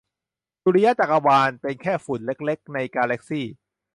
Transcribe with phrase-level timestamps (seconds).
[0.63, 3.45] สุริยจักรวาล เป็นแค่ฝุ่นเล็กเล็ก ในกาแลกซี่